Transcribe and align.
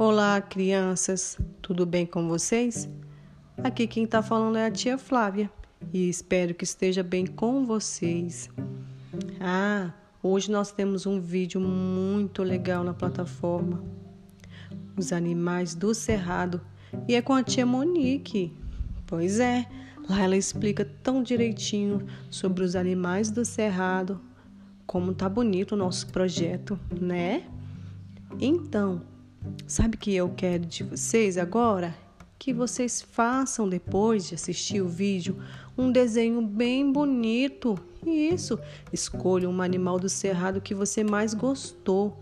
Olá, 0.00 0.40
crianças, 0.40 1.36
tudo 1.60 1.84
bem 1.84 2.06
com 2.06 2.28
vocês? 2.28 2.88
Aqui 3.64 3.84
quem 3.84 4.04
está 4.04 4.22
falando 4.22 4.56
é 4.56 4.64
a 4.64 4.70
tia 4.70 4.96
Flávia 4.96 5.50
e 5.92 6.08
espero 6.08 6.54
que 6.54 6.62
esteja 6.62 7.02
bem 7.02 7.26
com 7.26 7.66
vocês. 7.66 8.48
Ah, 9.40 9.92
hoje 10.22 10.52
nós 10.52 10.70
temos 10.70 11.04
um 11.04 11.20
vídeo 11.20 11.60
muito 11.60 12.44
legal 12.44 12.84
na 12.84 12.94
plataforma. 12.94 13.82
Os 14.96 15.12
animais 15.12 15.74
do 15.74 15.92
Cerrado 15.92 16.60
e 17.08 17.16
é 17.16 17.20
com 17.20 17.32
a 17.32 17.42
tia 17.42 17.66
Monique. 17.66 18.56
Pois 19.04 19.40
é, 19.40 19.66
lá 20.08 20.22
ela 20.22 20.36
explica 20.36 20.84
tão 21.02 21.24
direitinho 21.24 22.06
sobre 22.30 22.62
os 22.62 22.76
animais 22.76 23.32
do 23.32 23.44
Cerrado, 23.44 24.20
como 24.86 25.12
tá 25.12 25.28
bonito 25.28 25.72
o 25.72 25.76
nosso 25.76 26.06
projeto, 26.06 26.78
né? 26.88 27.42
Então, 28.38 29.02
sabe 29.66 29.96
o 29.96 29.98
que 29.98 30.14
eu 30.14 30.28
quero 30.30 30.66
de 30.66 30.82
vocês 30.82 31.36
agora? 31.36 31.94
Que 32.38 32.52
vocês 32.52 33.02
façam 33.02 33.68
depois 33.68 34.28
de 34.28 34.34
assistir 34.34 34.80
o 34.80 34.88
vídeo 34.88 35.36
um 35.78 35.92
desenho 35.92 36.42
bem 36.42 36.90
bonito. 36.90 37.78
Isso, 38.04 38.58
escolha 38.92 39.48
um 39.48 39.62
animal 39.62 39.98
do 39.98 40.08
cerrado 40.08 40.60
que 40.60 40.74
você 40.74 41.04
mais 41.04 41.34
gostou. 41.34 42.18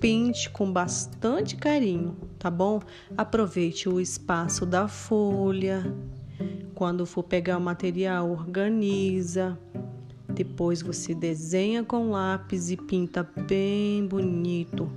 Pinte 0.00 0.50
com 0.50 0.70
bastante 0.70 1.56
carinho, 1.56 2.16
tá 2.38 2.50
bom? 2.50 2.80
Aproveite 3.16 3.88
o 3.88 4.00
espaço 4.00 4.64
da 4.64 4.88
folha. 4.88 5.94
Quando 6.74 7.06
for 7.06 7.22
pegar 7.22 7.58
o 7.58 7.60
material, 7.60 8.30
organiza. 8.30 9.58
Depois 10.28 10.82
você 10.82 11.14
desenha 11.14 11.84
com 11.84 12.10
lápis 12.10 12.70
e 12.70 12.76
pinta 12.76 13.22
bem 13.22 14.06
bonito. 14.06 14.90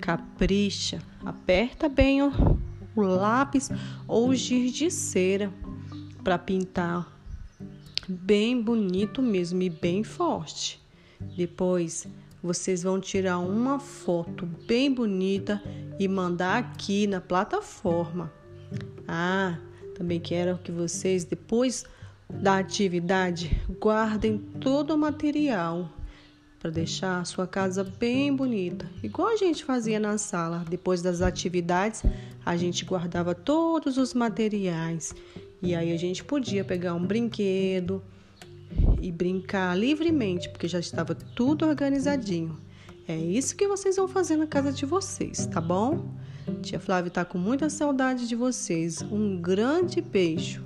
Capricha, 0.00 1.00
aperta 1.24 1.88
bem 1.88 2.22
o, 2.22 2.32
o 2.94 3.02
lápis 3.02 3.70
ou 4.06 4.28
o 4.28 4.34
giz 4.34 4.72
de 4.72 4.90
cera 4.90 5.52
para 6.22 6.38
pintar 6.38 7.12
bem 8.08 8.60
bonito 8.60 9.20
mesmo 9.20 9.62
e 9.62 9.70
bem 9.70 10.04
forte. 10.04 10.80
Depois 11.36 12.06
vocês 12.42 12.82
vão 12.82 13.00
tirar 13.00 13.38
uma 13.38 13.78
foto 13.78 14.46
bem 14.66 14.92
bonita 14.92 15.62
e 15.98 16.06
mandar 16.06 16.58
aqui 16.58 17.06
na 17.06 17.20
plataforma. 17.20 18.32
Ah, 19.08 19.58
também 19.96 20.20
quero 20.20 20.58
que 20.58 20.70
vocês 20.70 21.24
depois 21.24 21.84
da 22.28 22.58
atividade, 22.58 23.60
guardem 23.80 24.38
todo 24.60 24.94
o 24.94 24.98
material 24.98 25.95
para 26.58 26.70
deixar 26.70 27.20
a 27.20 27.24
sua 27.24 27.46
casa 27.46 27.84
bem 27.84 28.34
bonita, 28.34 28.90
igual 29.02 29.28
a 29.28 29.36
gente 29.36 29.64
fazia 29.64 30.00
na 30.00 30.18
sala. 30.18 30.64
Depois 30.68 31.02
das 31.02 31.20
atividades, 31.20 32.02
a 32.44 32.56
gente 32.56 32.84
guardava 32.84 33.34
todos 33.34 33.98
os 33.98 34.14
materiais 34.14 35.14
e 35.62 35.74
aí 35.74 35.92
a 35.92 35.96
gente 35.96 36.24
podia 36.24 36.64
pegar 36.64 36.94
um 36.94 37.04
brinquedo 37.04 38.02
e 39.00 39.12
brincar 39.12 39.76
livremente, 39.78 40.48
porque 40.48 40.68
já 40.68 40.78
estava 40.78 41.14
tudo 41.14 41.66
organizadinho. 41.66 42.58
É 43.08 43.16
isso 43.16 43.54
que 43.54 43.68
vocês 43.68 43.96
vão 43.96 44.08
fazer 44.08 44.36
na 44.36 44.46
casa 44.46 44.72
de 44.72 44.84
vocês, 44.84 45.46
tá 45.46 45.60
bom? 45.60 46.12
Tia 46.62 46.80
Flávia 46.80 47.08
está 47.08 47.24
com 47.24 47.38
muita 47.38 47.70
saudade 47.70 48.28
de 48.28 48.34
vocês. 48.34 49.02
Um 49.02 49.40
grande 49.40 50.00
beijo. 50.00 50.65